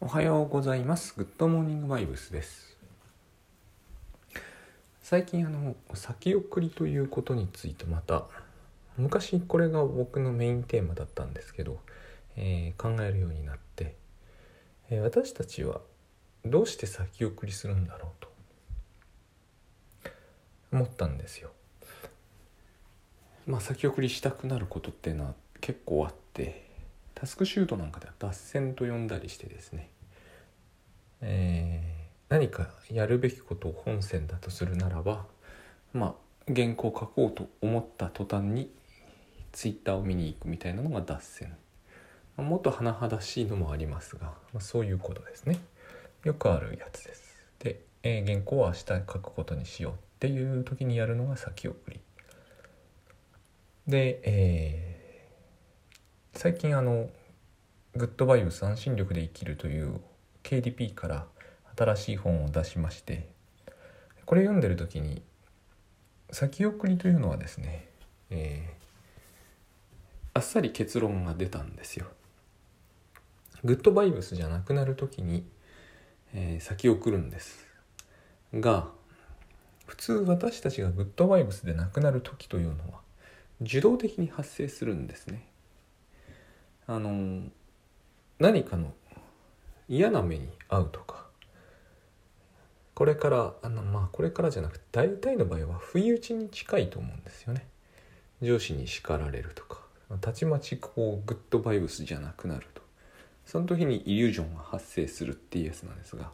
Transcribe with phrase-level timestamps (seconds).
[0.00, 1.12] おはようございます。
[1.16, 2.76] グッドモーニングバイブスです。
[5.02, 8.24] 最近あの先送りということについてまた
[8.96, 11.80] 昔これが僕のメインテーマだったんですけど、
[12.36, 13.96] えー考えるようになって、
[14.88, 15.80] えー私たちは
[16.44, 18.28] どうして先送りするんだろうと
[20.70, 21.50] 思ったんですよ。
[23.48, 26.67] まあ先送りしたくなることっていうのは結構あって
[27.18, 29.90] タスクシュートなんかでは脱線と呼んだりしてですね、
[31.20, 35.24] えー何かやるべきことを本線だとするならば
[35.94, 36.14] ま
[36.46, 38.70] あ原稿を書こうと思った途端に
[39.52, 41.56] ツイッターを見に行くみたいなのが脱線。
[42.36, 45.58] もっと甚だしいのもありますが、まあ、そういうことですね。
[46.22, 47.34] よくあるやつです。
[47.60, 51.98] で、えー原稿は明日書くことにしようっていう時にやるのが先送り。
[53.86, 54.87] で、えー
[56.38, 57.10] 最近あの
[57.96, 60.00] 「グッドバイブス安心力で生きる」という
[60.44, 61.26] KDP から
[61.76, 63.28] 新しい本を出しまして
[64.24, 65.20] これ読んでる時に
[66.30, 67.88] 先送りというのはですね、
[68.30, 68.78] えー
[70.32, 72.06] あっさり結論が出たんですよ。
[73.64, 75.44] グッドバイブスじゃなくなる時に、
[76.34, 77.66] えー先送るんです
[78.54, 78.92] が
[79.88, 83.00] 普通私たちがグッドバイブスでなくなる時というのは
[83.60, 85.47] 受動的に発生するんですね。
[86.90, 87.42] あの
[88.38, 88.94] 何かの
[89.90, 91.26] 嫌な目に遭うとか。
[92.94, 97.66] これからあのまあこれからじゃなくて大体の場合は不意打ちに近いと思うんですよね。
[98.40, 99.82] 上司に叱られるとか。
[100.22, 102.80] たちまちこうグッドバイブスじゃなくなると。
[103.44, 106.30] その時にイリュージョンが発生するっていうやつなんですが。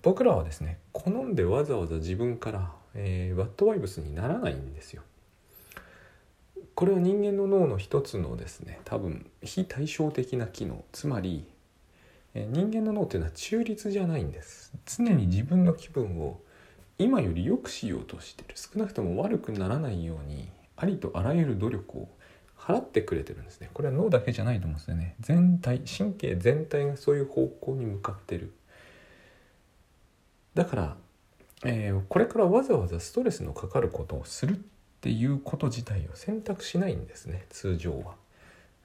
[0.00, 5.02] 僕らはですね好んでわざわざ自分から、えーバッドバイブスにならないんですよ。
[6.78, 10.84] これは人間の脳の一つのですね多分非対称的な機能。
[10.92, 11.44] つまり
[12.36, 14.72] 人間の脳っていうのは中立じゃないんです。
[14.86, 16.40] 常に自分の気分を
[16.96, 18.54] 今より良くしようとしてる。
[18.54, 22.08] 少なくとも悪くならないようにありとあらゆる努力を
[22.56, 23.70] 払ってくれてるんですね。
[23.74, 25.16] これは脳だけじゃないと思うんですよね。
[25.18, 28.52] 全体神経全体がそういう方向に向かってる。
[30.54, 30.96] だから、
[31.64, 34.58] えーこれからわざわざストレスのかかることをするっ
[35.00, 38.14] ていうこと自体を選択しないんですね通常は。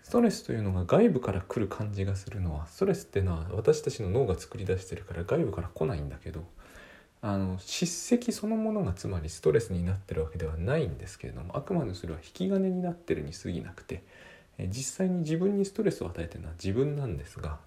[0.03, 6.43] ストレスというのが外部から来る感じがするのはストレスっていうのは私たちの脳が作り出してるから外部から来ないんだけど
[7.21, 14.03] あの叱責そのものがつまりストレスになってるわけではないんですけれどもあくまでそれは引き金になってるに過ぎなくて
[14.59, 17.59] 実際に自分にストレスを与えてるのは自分なんですが、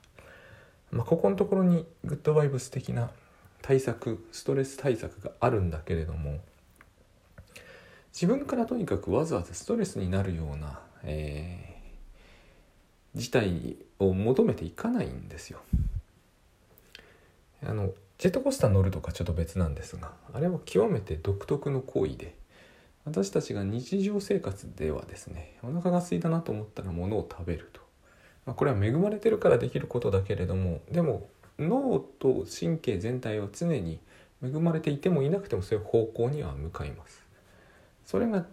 [0.90, 3.10] まあ、ここのところにグッドバイブス的な
[3.62, 6.38] 対策ストレス対策があるんだけれども
[8.16, 11.66] 自分からとにかくわざわざストレスになるような、えー
[13.16, 15.60] 事態を求めていかないんですよ。
[17.64, 22.34] あのジェットコースター乗るとかちょっと別なんですがあれは極めて独特の行為で
[23.04, 27.80] 私たちが日常生活ではですねお腹が空いたなと思ったら物を食べると、
[28.44, 31.28] まあ、これは恵まれてるからできることだけれどもでも
[31.58, 33.98] 脳と神経全体は常に
[34.42, 37.25] 恵まれていてもいなくてもそういう方向には向かいます。
[38.06, 38.46] それが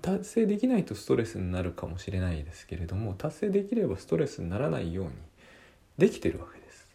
[0.00, 5.10] 達成できないとストレスになるかもしれないですけれども達成できればストレスにならないように
[5.98, 6.90] できてるわけです。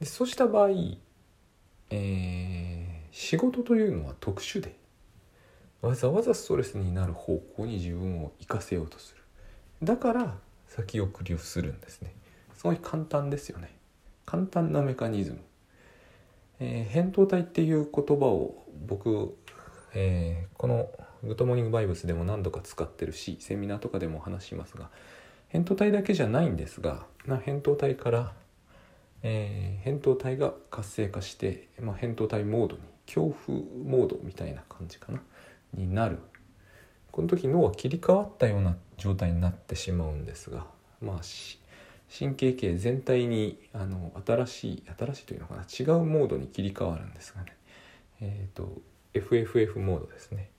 [0.00, 0.70] でそうした場合、
[1.90, 2.86] えー
[3.18, 4.76] 仕事というのは特殊で
[5.80, 9.22] わざわざストレスになる方向に自分を生かせようとする。
[9.82, 10.34] だから
[10.68, 12.12] 先送りをするんですね。
[12.54, 13.74] すごい簡単ですよね。
[14.26, 15.38] 簡単なメカニズム、
[16.60, 19.34] えー、扁桃体っていう言葉を僕
[19.98, 20.90] えーこの
[21.24, 24.90] 「グッドモーニングバイブス」でも何度か使ってるしセミナーとかでも話しますが
[25.52, 28.32] 扁桃体だけじゃないんですが、ま、扁桃体から、
[29.22, 35.22] えー扁桃体が活性化して、まあ、扁桃体モードに恐怖モードみたいな感じかな
[35.72, 36.18] になる。
[37.16, 40.66] この時脳は切り替わったような状態になってしまうんですが
[41.00, 41.20] まあ
[42.14, 47.56] 神経系全体にあの新しい新しいというのかな違うモードに切り替わるんですがね。
[48.20, 48.82] えっ、と
[49.20, 50.50] FFF モードですね。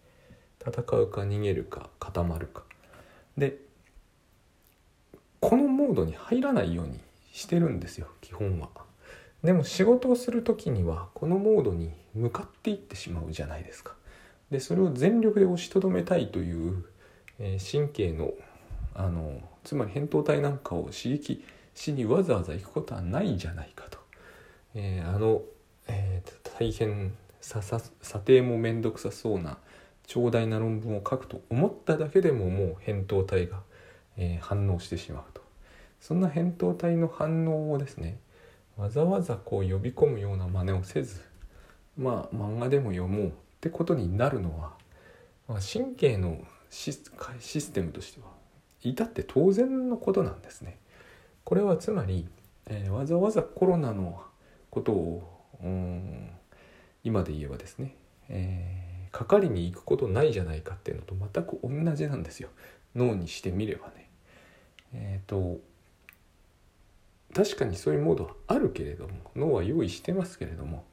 [0.61, 2.63] 戦うか逃げるか固まるか。
[3.37, 3.57] で
[5.39, 6.99] このモードに入らないように
[7.31, 8.69] してるんですよ基本は。
[9.43, 13.93] でも仕事をする時にはこのモードに向かっていってしまうじゃないですか。
[14.49, 16.85] でそれを全力で押しとどめたいという、
[17.39, 18.31] えー神経の
[18.95, 21.45] あのつまり扁桃体なんかを刺激
[21.75, 23.99] しにわざわざ行くことはないじゃないかと、
[24.73, 25.41] えーあの、
[25.87, 27.13] えー大変
[27.47, 29.57] 査定も面倒くさそうな
[30.05, 33.61] 長大な論文を書くと思っただけでももう扁桃体が、
[34.17, 35.41] えー反応してしまうと
[36.01, 38.19] そんな扁桃体の反応をですね
[38.77, 41.21] わざわざこう呼び込むような真似をせず
[41.97, 44.73] まあ漫画でも読もうってことになるのは、
[45.47, 46.39] まあ、神経の
[46.69, 48.27] システムとしては
[48.83, 50.77] 至って当然のことなんですね。
[51.43, 52.27] これはつまり、
[52.67, 54.21] えー、わざわざコロナの
[54.69, 55.23] ことを
[55.63, 56.29] うん
[57.03, 57.95] 今で言えばですね、
[58.29, 62.49] えー、かかりに行くことないじゃないかっていうのと全く同じなんですよ。
[62.95, 64.09] 脳にしてみればね。
[64.93, 65.59] えっ、ー、と
[67.33, 70.85] 確かにそういうモードはあるけれども脳は用意してますけれども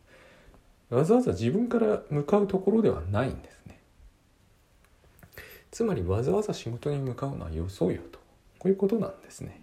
[0.91, 3.81] わざわざ自分から向かうところではないんですね。
[5.71, 8.19] つまりわざわざ仕事に向かうのはよそうよと。
[8.59, 9.61] こういうことなんですね。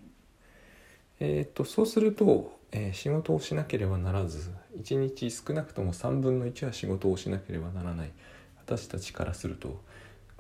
[1.23, 4.51] えっ、とそうすると、えー、仕事をしなければならず
[4.81, 8.11] 1日少なくとも3分の1は仕事をしなければならない。
[8.57, 9.81] 私たちからすると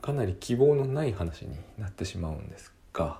[0.01, 3.19] かなり希望のない話になってしまうんですが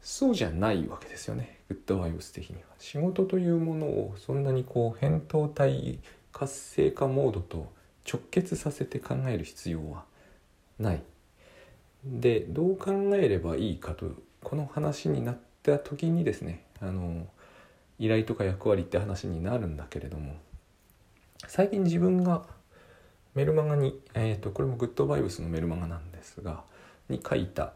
[0.00, 1.60] そうじゃないわけですよね。
[1.68, 2.62] グッドバイブス的には。
[2.78, 5.98] 仕事というものをそんなにこう扁桃体
[6.32, 7.72] 活性化モードと
[8.10, 10.04] 直結させて考える必要は
[10.78, 11.02] ない。
[12.04, 14.10] でどう考えればいいかと
[14.42, 17.26] この話になってた時にですねあの
[17.98, 20.34] 依頼とか役割って話になるんだけれども
[21.46, 22.44] 最近自分が
[23.34, 26.64] メルマガに、えーと、これもグッドバイブスのメルマガなんですが
[27.08, 27.72] に書いた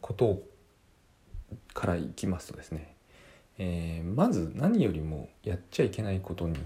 [0.00, 0.42] こと
[1.74, 2.94] からいきますとですね、
[3.58, 6.56] えー、まず何よりもやっちゃいけないことに、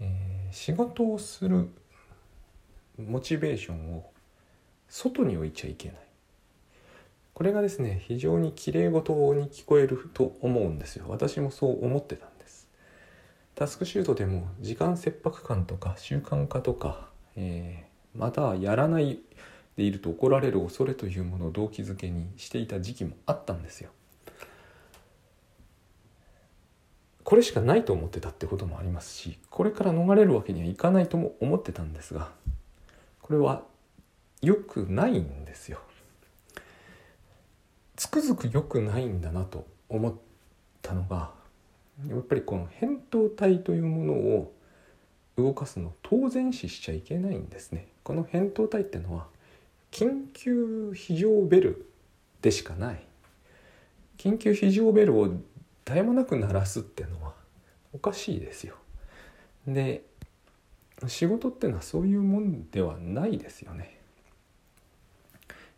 [0.00, 1.68] えー、仕事をする
[2.98, 4.10] モチベーションを
[4.88, 6.07] 外に置いちゃいけない。
[7.38, 12.66] これがですね非常にきれい事に聞こえると思うんですよ私もそう思ってたんです
[13.54, 17.06] タスクシュートでも時間切迫感とか習慣化とか、
[17.36, 19.20] えー、またやらない
[19.76, 23.90] でいると怒られる恐れというものを動機づけにしていた時期もあったんですよ。
[27.22, 32.30] これしかないと思ってたってこともありますしこれから逃れるわけにはいかないとも思ってたんですが
[33.22, 33.62] これは
[34.42, 35.78] 良くないんですよ。
[38.18, 40.14] くづく良くないんだなと思っ
[40.82, 41.30] たのが
[42.08, 44.52] やっぱりこの扁桃体というものを
[45.36, 47.86] 動かすのを当然視しちゃいけないんですね。
[48.02, 49.26] この扁桃体ってのは
[49.92, 51.86] 緊急非常ベル
[52.42, 53.02] でしかない
[54.16, 57.34] 緊急非常ベルを絶え間なく鳴らすっていうのは
[57.92, 58.74] おかしいですよ。
[59.66, 60.02] で
[61.06, 63.97] 仕事ってのはそういうもんではないですよね。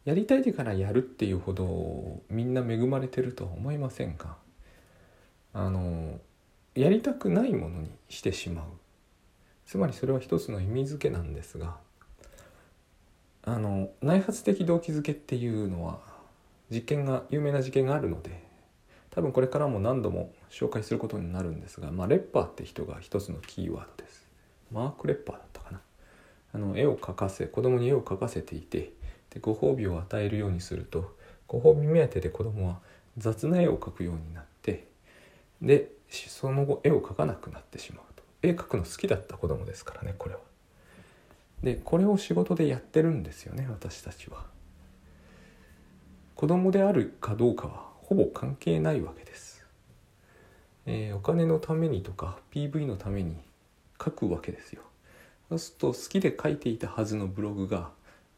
[0.05, 4.39] やりたいからやるっていうほどみんな恵まれてるとは思いませんか？
[5.53, 6.19] あの
[6.75, 8.65] やりたくないものにしてしまう。
[9.67, 11.77] つまりそれは一つの意味付けなんですが
[13.43, 16.01] あの内発的動機づけっていうのは
[16.71, 18.43] 実験が有名な実験があるので
[19.11, 24.29] 多分これからも何度も紹介することになるんですが、まあ、レッパーって人が一つのキーワードです。
[24.73, 25.81] マーク・レッパーだったかな。
[26.53, 28.93] あの絵を描かせ子供に絵を描かせていて
[29.31, 31.17] でご褒美を与えるようにすると
[31.47, 32.79] ご褒美目当てで子供は
[33.19, 34.87] 雑な絵を描くようになって
[35.63, 38.23] でその後絵を描かなくなってしまうと。
[38.43, 40.41] 絵描くの好きだった子供ですからねこれは。
[41.63, 44.47] でこれを仕事でやってるんですよね私たちは。
[46.35, 49.63] 子供であるかどうかはほぼ関係ないわけです、
[50.87, 53.37] えー、お金のためにとか PV のために
[54.03, 54.83] 書くわけですよ。
[55.51, 57.91] そうすると好きで書いていたはずのブログが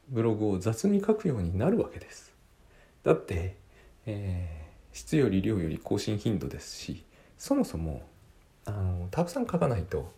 [0.09, 2.33] ブログを雑に書くようになるわけです
[3.05, 3.57] だって、
[4.07, 7.05] えー、質より量より更新頻度ですし
[7.39, 8.03] そもそも
[8.65, 10.13] あのたくさん書かないと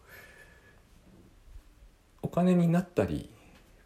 [2.23, 3.31] お金になったり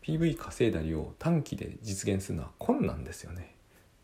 [0.03, 3.55] PV 稼いだりを短期で実現するのは困難ですよね。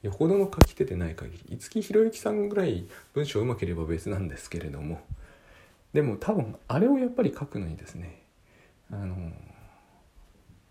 [0.03, 5.01] よほどの書き手でない限り五木ひろゆきさんぐらい文章うまければ別なんですけれども
[5.95, 8.23] でも多分あれをやっぱり書くのにですね
[8.91, 9.33] あの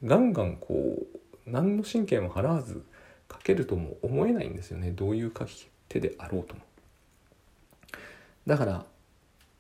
[0.03, 2.83] ガンガンこう何の神経も払わず
[3.31, 4.91] 書けるとも思えないんですよね。
[4.91, 6.61] どういう書き手であろうとも。
[8.45, 8.85] だから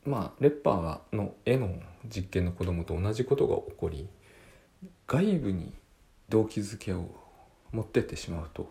[0.05, 1.73] まあレッパーの絵の
[2.05, 4.07] 実験の子供と同じことが起こり
[5.07, 5.73] 外部に
[6.29, 7.05] 動機づけを
[7.71, 8.69] 持ってってしまうと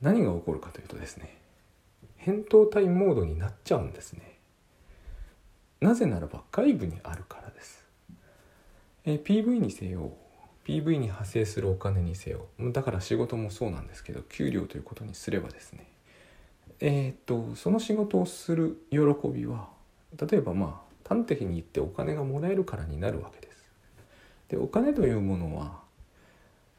[0.00, 1.36] 何が起こるかというとですね
[2.24, 4.38] 扁桃体モードになっちゃうんですね。
[5.80, 7.75] なぜならば外部にあるからです、
[9.06, 10.12] え PV にせよ
[10.64, 15.88] PV に派生するお金にせよだから仕事もそうなんですけど給料ということにすればですね
[16.80, 18.98] えー、っとその仕事をする喜
[19.32, 19.68] びは
[20.20, 23.56] 例えばまあ端的に言ってお金がもらえるからになるわけです。
[24.48, 25.80] でお金というものは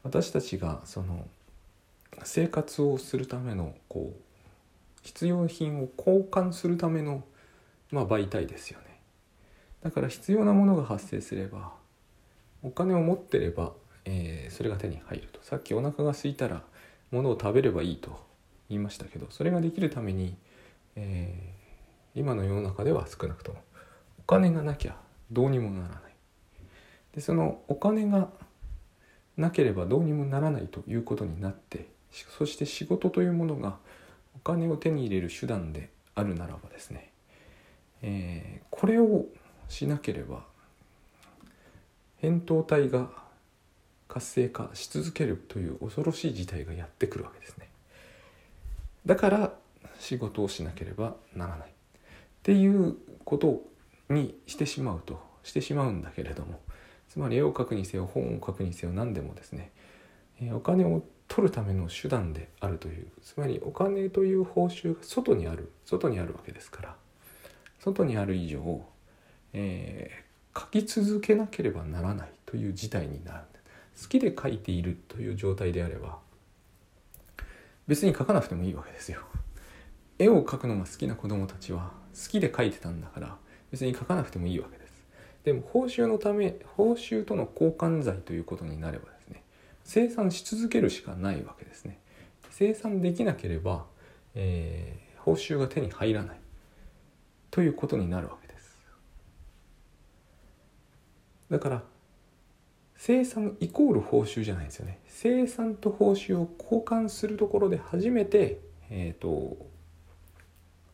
[0.02, 1.26] 私たちがその
[2.24, 4.22] 生活をするためのこう
[5.02, 7.24] 必要品を交換するための、
[7.90, 9.00] まあ、媒体ですよね
[9.82, 11.72] だから必要なものが発生すれば
[12.62, 13.72] お金を持ってれば、
[14.04, 15.40] えー、それが手に入ると。
[15.42, 16.62] さっきお腹が空いたら
[17.10, 18.18] 物を食べればいいと
[18.68, 20.36] 言いましたけどそれができるために、
[20.94, 23.58] えー、今の世の中では少なくとも
[24.18, 24.96] お金がなきゃ
[25.30, 26.00] どうにもならない。
[27.14, 28.28] でそのお金が
[29.36, 31.88] なければどうにもならないということになって
[32.38, 33.78] そして仕事というものが
[34.36, 37.12] お金を手に入れる手段であるならばですね、
[38.02, 39.26] えー、これを
[39.68, 40.44] しなければ
[42.22, 43.08] 扁桃体が
[44.08, 47.68] 活性化し続けるという恐ろしい事態がやってくるわけですね。
[49.06, 49.52] だから
[49.98, 51.70] 仕事をしなければならないっ
[52.42, 53.62] ていうこと
[54.08, 56.60] にしてしまうとしてしまうんだけれども
[57.08, 59.72] つまり絵を描くにせよ本を書くにせよ何でもですね
[60.52, 66.96] お金を取るための手段であるというつまりお金という報酬が外にある外にあるわけですから
[67.80, 68.82] 外にある以上、
[69.52, 70.27] えー、
[70.58, 73.44] 書き続けなければならないという事態になる。
[74.00, 76.18] 好きで書いているという状態であれば
[77.88, 79.20] 別に書かなくてもいいわけですよ。
[80.18, 83.36] 絵を描くのが好きな子供たちは好きで描いてたんだから
[83.70, 84.92] 別に書かなくてもいいわけです。
[85.44, 89.42] でも報酬のため報酬との交換罪ということになればですね
[89.84, 91.98] 生産し続けるしかないわけですね。
[92.50, 93.86] 生産できなければ、
[94.34, 96.40] えー、報酬が手に入らない
[97.50, 98.47] ということになるわけです。
[101.50, 101.82] だから
[102.96, 109.56] 生産イコール報酬じゃないですよね生産と報酬を交換するところで初めて、えーと、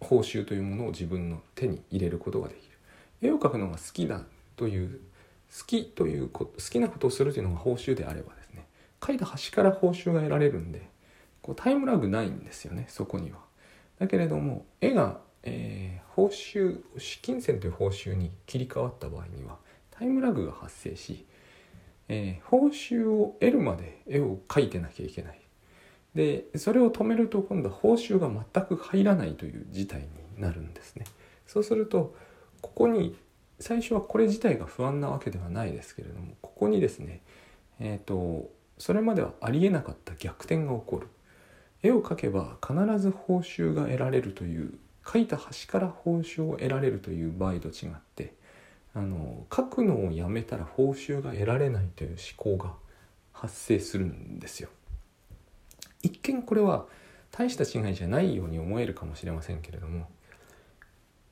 [0.00, 2.78] 報酬というものを自分の手に入れることができる
[3.23, 4.23] 絵を描くのが好きだ
[4.56, 5.00] という
[5.58, 8.66] 好きというこ好きなことをするというのが報酬であればですね
[9.04, 10.88] 書いた端から報酬が得られるんで
[11.40, 13.38] こうタイムラグないんですよねそこには。
[13.99, 19.58] だけれども絵が、えー、報酬資金銭という報酬に切り替わった場合には
[19.98, 21.26] タイムラグが発生し、
[22.08, 25.40] えー、報酬を得るまで絵を描いてなきゃいけない。
[26.14, 31.04] でそれを止めると今度は報酬が全く入らないという事態になるんですね。
[31.46, 32.14] そうすると
[32.60, 33.16] ここに
[33.58, 37.20] 最初はこれ自体が不安なわけではないですけれどもここにですね
[37.80, 41.08] えっ、ー、とそれまではありえなかった逆転が起こる
[41.82, 44.74] 絵を描けば必ず報酬が得られるという
[45.04, 48.34] 描いた端から報酬を得られるという場合と違って
[48.94, 52.74] あの描くのをやめたら報酬が得られないという思考が
[53.32, 54.68] 発生するんですよ。
[56.02, 56.86] 一見これは
[57.32, 60.06] 大した違いじゃないように思えるかもしれませんけれども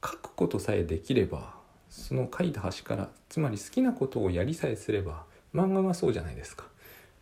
[0.04, 1.54] 書くことさえできれば
[1.88, 6.64] その書いた端からつまり好きなことをやりさえすれば漫画がそうじゃないですか。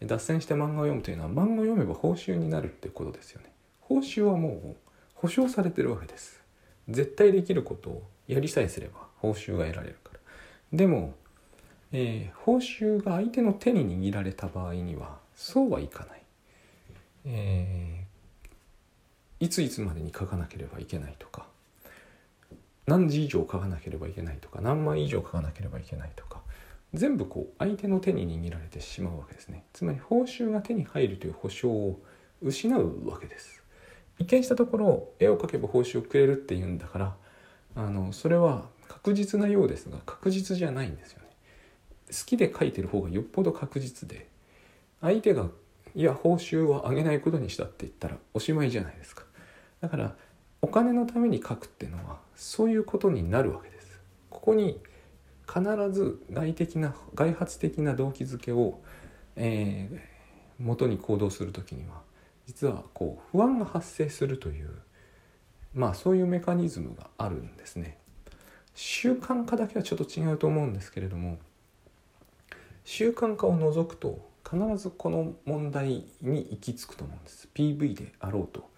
[0.00, 3.52] 脱線して漫画を読むというのは漫画を読めば報酬になるってことですよね。
[3.80, 4.76] 報酬はもう
[5.14, 6.40] 保証されてるわけです。
[6.88, 9.96] 絶対できることをやりさえすれば報酬が得られる
[10.72, 11.14] でも、
[11.92, 16.22] えー、報酬が相手の手に握られた場合にはそうはいかない、
[17.26, 21.46] えー、いついつまでに書かなければいけないとか
[22.86, 26.40] 何字以上書かなければいけないとか何枚以上書かなければいけないとか
[26.92, 29.64] 全部こう相手の手に握られてしまうわけですね。
[29.72, 32.00] つまり報酬が手に入るという保証を
[32.42, 33.62] 失うわけです。
[34.18, 37.16] 一見したところ絵を描けば報酬をくれるっていうんだから
[37.76, 41.28] あのそれは確実なようですが確実じゃないんですよね。
[42.08, 44.26] 好きで描いてる方がよっぽど確実で
[45.00, 45.46] 相手が
[45.94, 49.22] いや報酬は上げないことにしたって言ったらおしまいじゃないですか。
[49.80, 50.16] だから
[50.60, 54.00] お金のために書くっていうのはそういうことになるわけです。
[54.28, 54.80] ここに
[55.46, 58.80] 必ず外的な外発的な動機づけを、
[59.36, 60.00] えー、
[60.58, 62.02] 元に行動する時には
[62.48, 64.70] 実はこう不安が発生するという
[65.74, 67.99] まあそういうメカニズムがあるんですね。
[68.74, 71.38] 習慣化だけはちょっと違うと思うんですけれども
[72.84, 77.48] 習慣化を除くと必ずこの問題に行き着くと思うんです。
[77.54, 78.68] PV であろうと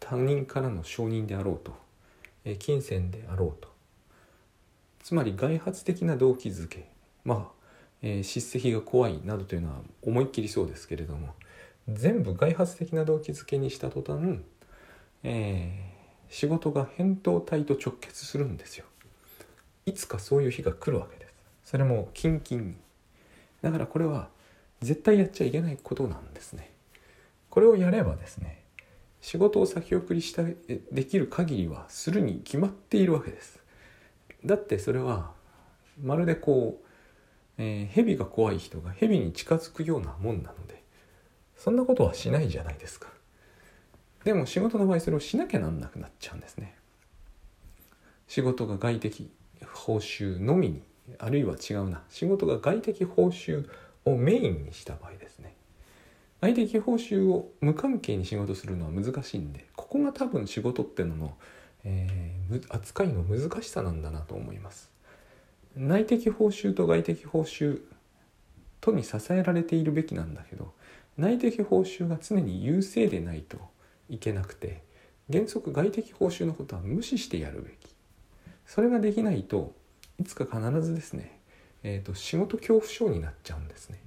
[0.00, 1.74] 他人からの承認であろうと
[2.58, 3.72] 金銭であろうと。
[5.02, 6.88] つまり外発的な動機づけ
[7.24, 7.64] まあ、
[8.02, 11.34] え、叱責が怖いなどというのは思いっきりそうですけれども
[11.88, 14.40] 全部外発的な動機づけにした途端、
[15.24, 18.86] えー、仕事が扁桃体と直結するんですよ。
[19.86, 21.32] いつかそういう日が来るわけです。
[21.70, 22.76] それもキンキンに。
[23.62, 24.28] だからこれは
[24.80, 26.70] 絶対やっちゃいけないことなんですね。
[27.50, 28.62] これをやればですね
[29.20, 33.60] 仕事を先送りしたできる限りはするに決まっているわけです。
[34.44, 35.30] だってそれは
[36.02, 36.86] まるでこう、
[37.58, 40.82] えー、蛇が怖い人が蛇に近づくようなもんなので
[41.56, 43.08] そんなことはしないじゃないですか。
[44.24, 46.74] でも仕事の場合それをしなきゃなんなくなっちゃうんですね。
[48.26, 49.30] 仕事が外的
[49.72, 50.82] 報酬のみに
[51.18, 53.68] あるいは違うな仕事が外的報酬
[54.04, 55.54] をメインにした場合ですね。
[56.40, 61.36] 外的報酬を無関係に仕事するのは難しいんでここが多分仕事ってのの、
[61.84, 64.90] えー、扱いの難しさなんだなと思います。
[65.76, 67.80] 内的報酬と外的報酬
[68.80, 70.72] とに支えられているべきなんだけど
[71.16, 73.58] 内的報酬が常に優勢でないと
[74.08, 74.82] いけなくて
[75.30, 77.91] 原則外的報酬のことは無視してやるべき。
[78.74, 79.74] それができないと
[80.18, 81.38] いつか必ずですね、
[81.82, 84.00] えーと、仕事恐怖症になっちゃうんですね。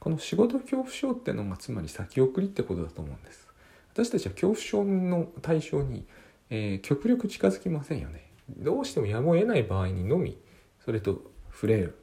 [0.00, 3.46] この仕事恐怖症ってのがつまり先送りってことだと思うんです。
[3.92, 6.04] 私たちは恐怖症の対象に、
[6.50, 8.28] えー、極力近づきませんよね。
[8.48, 10.36] どうしてもやむを得ない場合にのみ
[10.84, 11.22] それと
[11.52, 11.94] 触れる、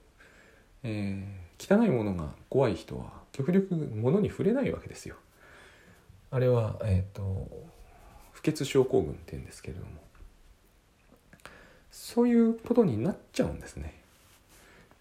[0.84, 5.18] えー、汚いものが怖い人は極力物に触れないわけですよ。
[6.32, 7.50] あれはえっ、ー、と
[8.32, 10.04] 不潔症候群って言うんですけれども
[11.94, 13.94] そういうことになっちゃうんですね。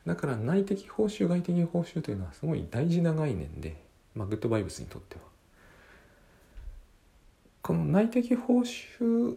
[0.06, 3.76] だから内的報酬外的報酬というのはすごい大事な概念で、
[4.14, 5.22] まあ、グッドバイブスにとっては。
[7.62, 9.37] この内的報酬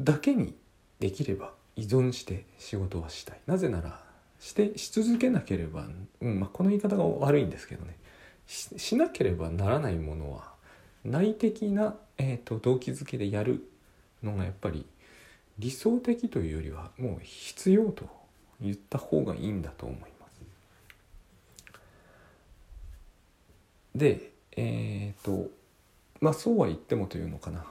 [0.00, 0.54] だけに
[1.00, 3.40] できれば依存して仕事はしたい。
[3.46, 4.00] なぜなら
[4.38, 5.88] してし続けなければ、
[6.20, 7.96] うんまあ、この言い方が悪いんですけどね。
[8.46, 10.52] しなければならないものは
[11.04, 13.68] 内的な、えーと、動機づけでやる
[14.22, 14.86] のがやっぱり
[15.58, 18.08] 理想的というよりはもう必要と
[18.60, 20.42] 言った方がいいんだと思います。
[23.94, 25.50] でえっ、ー、と
[26.20, 27.64] まあそうは言ってもというのかな。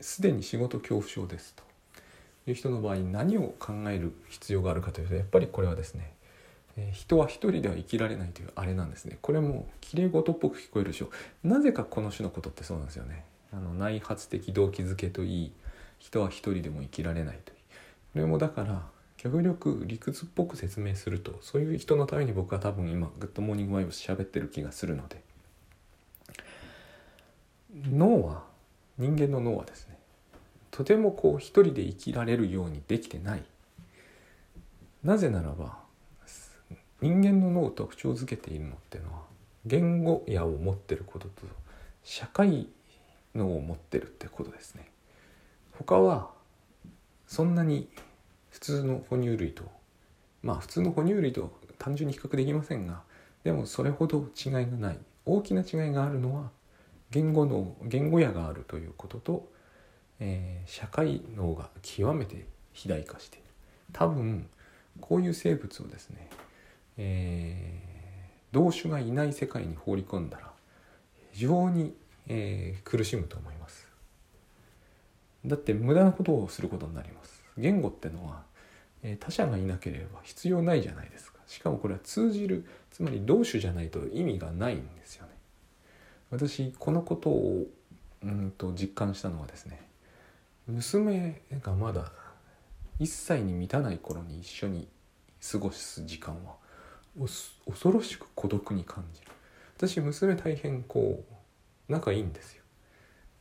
[0.00, 1.70] すで、ー、に仕事恐怖症ですと。
[2.46, 6.12] いう人の場合何を考える必要があるかというとやっぱりこれはですね、
[6.76, 9.18] えー、人は一人では生きられないというあれなんですね。
[9.22, 11.10] これもきれい事っぽく聞こえるでしょ
[11.42, 13.24] なぜかこの種のことってそうなんですよね。
[13.52, 15.52] あの内発的動機づけといい
[16.00, 17.56] 人は一人でも生きられないという。
[18.14, 18.82] これもだから
[19.16, 25.22] 極力理屈っぽく説明するとそういう人のために僕は多分今グッドモーニングバイブス喋ってる気がするので。
[27.72, 28.42] 脳は
[28.98, 29.96] 人間の脳はですね
[30.72, 33.44] とてもこう一人で生きられるようにできてない。
[35.04, 35.78] なぜならば
[37.00, 39.20] 人間の脳を特徴づけているのっていうのは
[39.64, 41.46] 言語やを持ってることと
[42.04, 42.68] 社会
[43.34, 44.90] 脳を持ってるってことですね。
[45.86, 46.30] 他は
[47.26, 47.88] そんなに
[48.50, 49.64] 普通の哺乳類と
[50.42, 53.02] まあ普通の哺乳類と単純に比較できませんが
[53.44, 54.98] でもそれほど違いがない。
[55.26, 56.50] 大きな違いがあるのは
[57.10, 59.48] 言語の言語野があるということと、
[60.18, 63.44] えー、社会脳が極めて肥大化している
[63.92, 64.48] 多分
[65.00, 66.28] こういう生物をですね、
[66.96, 70.50] えー、同種がいない世界に放り込んだら
[71.32, 71.94] 非常に、
[72.28, 73.79] えー、苦しむと思います。
[75.44, 77.42] だって無駄なことをすることになります。
[77.56, 78.42] 言語ってのは、
[79.02, 81.40] え他者がいなければ必要ないじゃないですか。
[81.46, 85.32] しかもこれは通じるつまり同種じゃないと意味がないんですよね。
[86.30, 87.66] 私このことを
[88.22, 89.80] うんと実感したのはですね
[90.66, 92.12] 娘がまだ
[93.00, 94.86] 1歳に満たない頃に一緒に
[95.50, 96.54] 過ごす時間は
[97.18, 99.28] 恐ろしく孤独に感じる。
[99.76, 101.24] 私娘大変こ
[101.88, 102.62] う仲いいんですよ。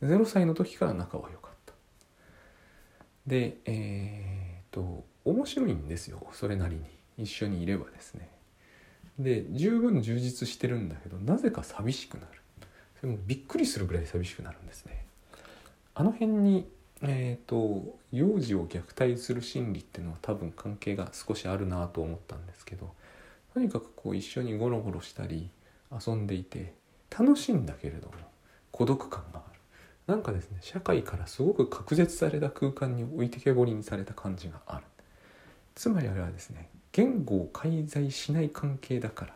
[0.02, 1.49] 0歳の時から仲は良かった。
[3.30, 6.82] でえー、っと面白いんですよそれなりに。
[7.18, 8.30] 一緒にいればですね。
[9.20, 12.28] で十分充実してるんだけどなぜか寂しくなる。
[13.02, 15.06] それもびっくりするぐらい寂しくなるんですね。
[15.94, 16.68] あの辺に
[17.02, 22.94] えーと、幼児を虐待する心理っていうのは多分関係が少しあるなと思ったんですけど
[23.54, 25.50] とにかくこう一緒にゴロゴロしたり
[26.06, 26.74] 遊んでいて
[27.10, 28.14] 楽しいんだけれども
[28.72, 29.44] 孤独感があ
[30.10, 34.84] なんかですね社会からすごく隔絶された空間に置いてけぼりにされた感じがある。
[35.76, 39.34] つまりあれはですね言語を介在しない関係だから。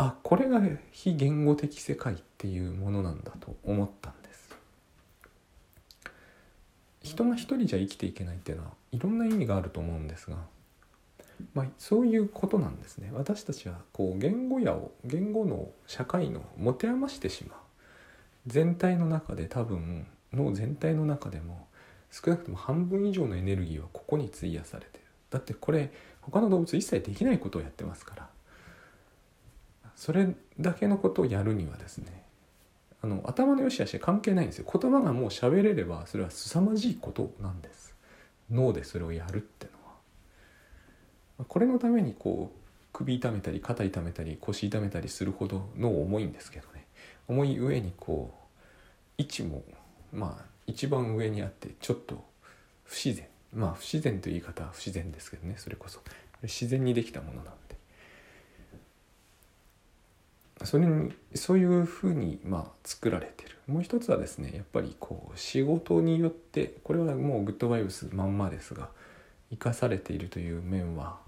[0.00, 4.56] あこれが非言語的世界っていうものなんだと思ったんです。
[7.02, 10.36] 人が一人じゃ生きていけないっていうのはいろんな意味があると思うんですが、
[11.54, 13.10] まあ、そういうことなんですね。
[13.12, 17.58] 私たちはこう言語やを言語の社会の持て余してしまう。
[18.46, 21.66] 全体の中で多分脳全体の中でも
[22.10, 25.04] 少なくとも半分以上のエネルギーはここに費やされてる。
[25.30, 28.28] だってこれ他の動物一切できないことをやってますから。
[29.94, 30.28] それ
[30.60, 32.22] だけのことをやるにはですね
[33.02, 34.66] あの頭の良し悪しは関係ないんですよ。
[34.72, 37.94] 言葉がもう喋れればそれは凄まじいことなんです。
[38.50, 39.72] 脳でそれをやるっての
[41.38, 41.44] は。
[41.46, 42.58] これのためにこう
[42.92, 46.77] 首痛めたり肩痛めたり腰痛めたりするほど脳重いんですけどね。
[47.28, 48.34] 重い上にこ
[49.18, 49.62] う位置も
[50.12, 52.24] まあ一番上にあってちょっと
[52.84, 53.26] 不自然。
[53.54, 56.00] まあ不自然という言い方は不自然ですけどねそれこそ。
[56.42, 57.50] 自然にできたものなんで。
[60.64, 63.56] それにそういうふうにまあ作られてる。
[63.66, 68.88] もう一つはですねやっぱりこう仕事によってこれはもうグッドバイブスまんまですが
[69.50, 71.18] 生かされているという面は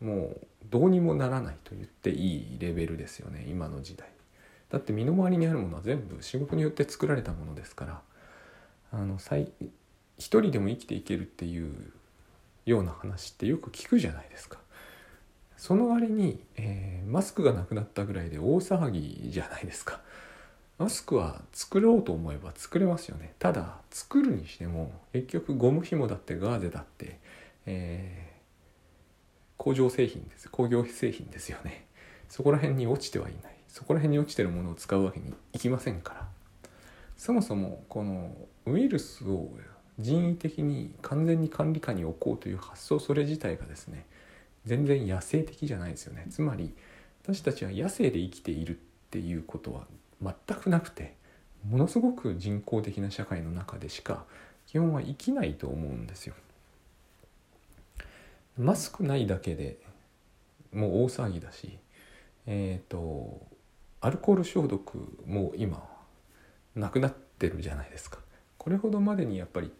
[0.00, 4.08] もうどうにもならないと言っていいレベルですよね今の時代。
[4.74, 8.00] だって身の回りにあるものは全部仕事によって作られたものですから
[8.90, 11.92] あの一人でも生きていけるっていう
[12.66, 14.58] ような話ってよく聞くじゃないですか。
[15.56, 20.00] その割に、えー、マスクがなくなったぐらいで大騒ぎじゃないですか。
[20.78, 23.34] マスクは作ろうと思えば作れますよね。
[23.38, 27.20] ただ作るにしても結局ゴム紐だってガーゼだって、
[27.66, 30.48] えー、工場製品です。
[30.48, 31.86] 工業製品ですよね。
[32.28, 33.53] そこら辺に落ちてはいない。
[33.74, 36.28] そこら辺に落ちてるものを使うわけにいきませんから
[37.16, 38.30] そもそもこの
[38.66, 39.50] ウイルスを
[39.98, 44.06] 人為的に完全に管理下に置こうという発想それ自体がですね
[44.64, 46.72] 全然野生的じゃないですよねつまり
[47.24, 48.78] 私たちは野生で生きているっ
[49.10, 49.88] ていうことは
[50.22, 51.16] 全くなくて
[51.68, 54.24] ものすごく人工的な社会の中でしか
[54.68, 56.34] 基本は生きないと思うんですよ。
[58.56, 59.78] マスクないだけで
[60.72, 61.76] もう大騒ぎだし
[62.46, 63.53] えっ、ー、と
[64.04, 65.82] アルコール消毒も今
[66.74, 68.18] なくなってるじゃないですか。
[68.58, 69.72] これほどまでにやっぱり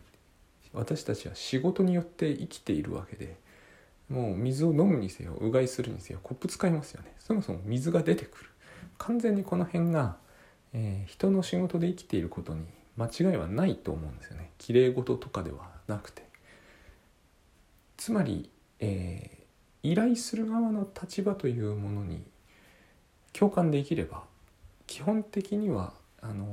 [0.72, 3.37] 私たちは仕事によって生きているわけで
[4.08, 7.12] もう水を飲むにせようがいするにせよコップ使いますよね。
[7.18, 8.50] そもそも水が出てくる。
[8.96, 10.16] 完全にこの辺が、
[10.72, 12.64] えー、人の仕事で生きていることに
[12.96, 14.52] 間違いはないと思うんですよね。
[14.56, 16.22] きれい事とかではなくて。
[17.98, 18.48] つまり、
[18.80, 22.24] えー、依頼する側の立場というものに
[23.34, 24.22] 共感できれば
[24.86, 25.92] 基本的には
[26.22, 26.46] あの、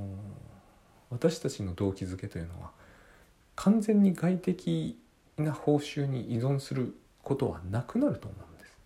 [1.09, 2.71] 私たちの動機づけというのは
[3.55, 4.97] 完全に外的
[5.37, 8.77] な報酬に依存することはなくなると思うんです。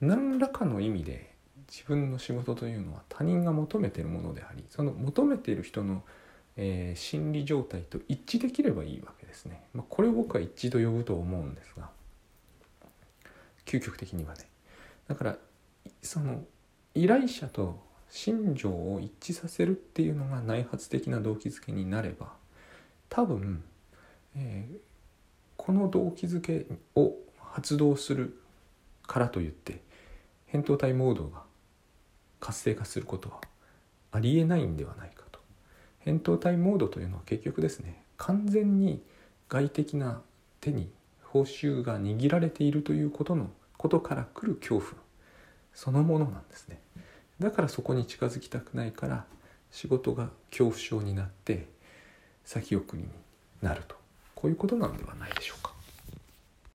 [0.00, 1.32] 何らかの意味で
[1.70, 6.02] 自分の仕事というのは他人が求めているものでありその求めている人の、
[6.56, 11.88] えー、心理状態と一致できればいいわけですね、まあ、これを僕は一致と呼ぶと思うんですが
[13.64, 14.48] 究極的にはね。
[15.08, 15.36] だから
[16.02, 16.44] その
[16.96, 17.78] 依頼者と
[18.08, 22.32] 心情を一致させるっていうのが内発的な動機づけになれば
[23.10, 23.62] 多分、
[24.34, 24.76] えー、
[25.58, 28.40] この動機づけを発動する
[29.06, 29.82] からといって
[30.50, 31.42] 扁桃体モードが
[32.40, 33.40] 活性化することは
[34.12, 35.40] ありえないんではないかと。
[36.06, 39.02] 扁桃体モードというのは結局ですね完全に
[39.50, 40.22] 外的な
[40.62, 40.90] 手に
[41.22, 45.05] 報酬が握られているということのことから来る恐怖。
[45.76, 46.80] そのものなんですね
[47.38, 49.26] だからそこに近づきたくないから
[49.70, 51.68] 仕事が恐怖症になって
[52.46, 53.08] 先送りに
[53.60, 53.94] なると
[54.34, 55.75] こういうことなんではないでしょうか。